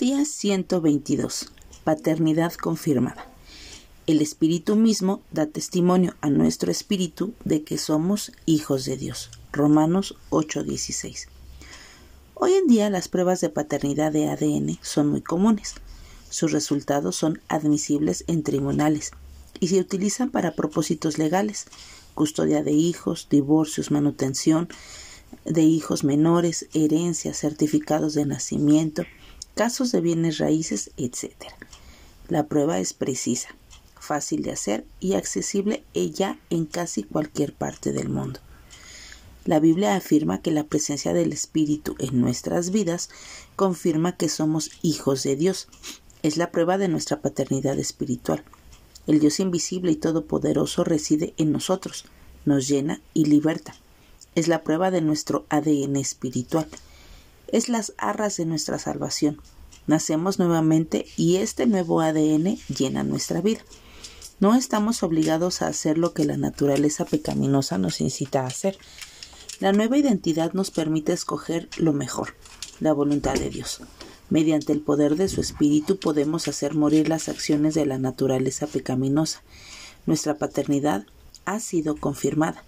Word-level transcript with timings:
Día 0.00 0.24
122. 0.24 1.52
Paternidad 1.84 2.54
confirmada. 2.54 3.26
El 4.06 4.22
Espíritu 4.22 4.74
mismo 4.74 5.20
da 5.30 5.44
testimonio 5.44 6.14
a 6.22 6.30
nuestro 6.30 6.70
espíritu 6.70 7.34
de 7.44 7.64
que 7.64 7.76
somos 7.76 8.32
hijos 8.46 8.86
de 8.86 8.96
Dios. 8.96 9.28
Romanos 9.52 10.16
8:16. 10.30 11.28
Hoy 12.32 12.54
en 12.54 12.66
día 12.66 12.88
las 12.88 13.08
pruebas 13.08 13.42
de 13.42 13.50
paternidad 13.50 14.10
de 14.10 14.30
ADN 14.30 14.78
son 14.80 15.08
muy 15.08 15.20
comunes. 15.20 15.74
Sus 16.30 16.50
resultados 16.50 17.16
son 17.16 17.42
admisibles 17.48 18.24
en 18.26 18.42
tribunales 18.42 19.10
y 19.60 19.68
se 19.68 19.80
utilizan 19.80 20.30
para 20.30 20.54
propósitos 20.54 21.18
legales, 21.18 21.66
custodia 22.14 22.62
de 22.62 22.72
hijos, 22.72 23.26
divorcios, 23.28 23.90
manutención 23.90 24.70
de 25.44 25.60
hijos 25.60 26.04
menores, 26.04 26.68
herencias, 26.72 27.38
certificados 27.38 28.14
de 28.14 28.24
nacimiento, 28.24 29.04
casos 29.54 29.92
de 29.92 30.00
bienes 30.00 30.38
raíces, 30.38 30.90
etc. 30.96 31.34
La 32.28 32.46
prueba 32.46 32.78
es 32.78 32.92
precisa, 32.92 33.48
fácil 33.98 34.42
de 34.42 34.52
hacer 34.52 34.84
y 35.00 35.14
accesible 35.14 35.84
ella 35.94 36.38
en 36.48 36.66
casi 36.66 37.02
cualquier 37.02 37.52
parte 37.54 37.92
del 37.92 38.08
mundo. 38.08 38.40
La 39.44 39.58
Biblia 39.58 39.96
afirma 39.96 40.42
que 40.42 40.50
la 40.50 40.64
presencia 40.64 41.12
del 41.12 41.32
Espíritu 41.32 41.96
en 41.98 42.20
nuestras 42.20 42.70
vidas 42.70 43.08
confirma 43.56 44.16
que 44.16 44.28
somos 44.28 44.70
hijos 44.82 45.22
de 45.22 45.36
Dios. 45.36 45.68
Es 46.22 46.36
la 46.36 46.50
prueba 46.50 46.78
de 46.78 46.88
nuestra 46.88 47.20
paternidad 47.20 47.78
espiritual. 47.78 48.44
El 49.06 49.18
Dios 49.18 49.40
invisible 49.40 49.92
y 49.92 49.96
todopoderoso 49.96 50.84
reside 50.84 51.34
en 51.38 51.52
nosotros, 51.52 52.04
nos 52.44 52.68
llena 52.68 53.00
y 53.14 53.24
liberta. 53.24 53.74
Es 54.34 54.46
la 54.46 54.62
prueba 54.62 54.90
de 54.90 55.00
nuestro 55.00 55.46
ADN 55.48 55.96
espiritual 55.96 56.68
es 57.52 57.68
las 57.68 57.92
arras 57.98 58.36
de 58.36 58.46
nuestra 58.46 58.78
salvación. 58.78 59.40
Nacemos 59.86 60.38
nuevamente 60.38 61.06
y 61.16 61.36
este 61.36 61.66
nuevo 61.66 62.00
ADN 62.00 62.58
llena 62.68 63.02
nuestra 63.02 63.40
vida. 63.40 63.60
No 64.38 64.54
estamos 64.54 65.02
obligados 65.02 65.60
a 65.60 65.66
hacer 65.66 65.98
lo 65.98 66.14
que 66.14 66.24
la 66.24 66.36
naturaleza 66.36 67.04
pecaminosa 67.04 67.76
nos 67.76 68.00
incita 68.00 68.42
a 68.42 68.46
hacer. 68.46 68.78
La 69.58 69.72
nueva 69.72 69.98
identidad 69.98 70.52
nos 70.54 70.70
permite 70.70 71.12
escoger 71.12 71.68
lo 71.76 71.92
mejor, 71.92 72.34
la 72.80 72.92
voluntad 72.92 73.34
de 73.34 73.50
Dios. 73.50 73.82
Mediante 74.30 74.72
el 74.72 74.80
poder 74.80 75.16
de 75.16 75.28
su 75.28 75.40
espíritu 75.40 75.98
podemos 75.98 76.48
hacer 76.48 76.74
morir 76.74 77.08
las 77.08 77.28
acciones 77.28 77.74
de 77.74 77.84
la 77.84 77.98
naturaleza 77.98 78.66
pecaminosa. 78.66 79.42
Nuestra 80.06 80.38
paternidad 80.38 81.04
ha 81.44 81.60
sido 81.60 81.96
confirmada. 81.96 82.64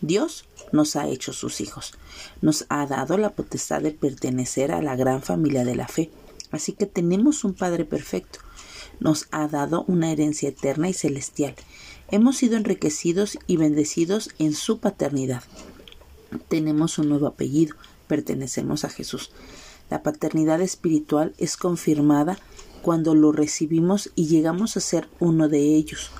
Dios 0.00 0.44
nos 0.72 0.96
ha 0.96 1.08
hecho 1.08 1.32
sus 1.32 1.60
hijos. 1.60 1.94
Nos 2.42 2.66
ha 2.68 2.86
dado 2.86 3.16
la 3.18 3.30
potestad 3.30 3.82
de 3.82 3.92
pertenecer 3.92 4.72
a 4.72 4.82
la 4.82 4.96
gran 4.96 5.22
familia 5.22 5.64
de 5.64 5.74
la 5.74 5.88
fe. 5.88 6.10
Así 6.50 6.72
que 6.72 6.86
tenemos 6.86 7.44
un 7.44 7.54
Padre 7.54 7.84
perfecto. 7.84 8.40
Nos 9.00 9.26
ha 9.30 9.48
dado 9.48 9.84
una 9.88 10.12
herencia 10.12 10.48
eterna 10.48 10.88
y 10.88 10.92
celestial. 10.92 11.54
Hemos 12.10 12.36
sido 12.36 12.56
enriquecidos 12.56 13.38
y 13.46 13.56
bendecidos 13.56 14.30
en 14.38 14.54
su 14.54 14.78
paternidad. 14.78 15.42
Tenemos 16.48 16.98
un 16.98 17.08
nuevo 17.08 17.26
apellido. 17.26 17.74
Pertenecemos 18.06 18.84
a 18.84 18.90
Jesús. 18.90 19.30
La 19.90 20.02
paternidad 20.02 20.60
espiritual 20.60 21.34
es 21.38 21.56
confirmada 21.56 22.38
cuando 22.82 23.14
lo 23.14 23.32
recibimos 23.32 24.10
y 24.14 24.26
llegamos 24.26 24.76
a 24.76 24.80
ser 24.80 25.08
uno 25.18 25.48
de 25.48 25.74
ellos. 25.74 26.10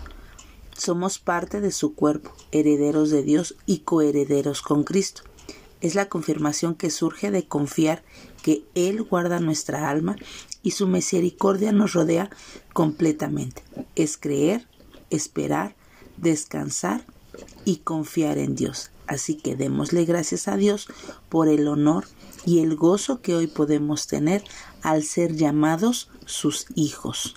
Somos 0.76 1.18
parte 1.18 1.60
de 1.60 1.72
su 1.72 1.94
cuerpo, 1.94 2.32
herederos 2.52 3.10
de 3.10 3.22
Dios 3.22 3.56
y 3.64 3.78
coherederos 3.78 4.60
con 4.60 4.84
Cristo. 4.84 5.22
Es 5.80 5.94
la 5.94 6.08
confirmación 6.08 6.74
que 6.74 6.90
surge 6.90 7.30
de 7.30 7.46
confiar 7.46 8.04
que 8.42 8.64
Él 8.74 9.02
guarda 9.02 9.40
nuestra 9.40 9.88
alma 9.88 10.16
y 10.62 10.72
su 10.72 10.86
misericordia 10.86 11.72
nos 11.72 11.94
rodea 11.94 12.30
completamente. 12.74 13.62
Es 13.94 14.18
creer, 14.18 14.68
esperar, 15.10 15.76
descansar 16.18 17.06
y 17.64 17.76
confiar 17.78 18.36
en 18.36 18.54
Dios. 18.54 18.90
Así 19.06 19.36
que 19.36 19.56
démosle 19.56 20.04
gracias 20.04 20.46
a 20.46 20.56
Dios 20.56 20.88
por 21.30 21.48
el 21.48 21.68
honor 21.68 22.06
y 22.44 22.60
el 22.60 22.76
gozo 22.76 23.22
que 23.22 23.34
hoy 23.34 23.46
podemos 23.46 24.08
tener 24.08 24.44
al 24.82 25.04
ser 25.04 25.36
llamados 25.36 26.10
sus 26.26 26.66
hijos. 26.74 27.34